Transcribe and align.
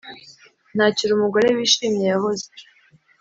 ]ntakiri 0.75 1.11
umugore 1.13 1.47
wishimye 1.57 2.05
yahoze. 2.11 2.47